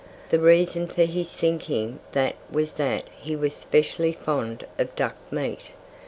The 0.31 0.39
reason 0.39 0.87
for 0.87 1.03
his 1.03 1.31
thinking 1.31 1.99
that 2.13 2.33
was 2.51 2.73
that 2.73 3.03
he 3.19 3.35
was 3.35 3.53
specially 3.53 4.13
fond 4.13 4.65
of 4.79 4.95
duck 4.95 5.13
meat. 5.31 5.59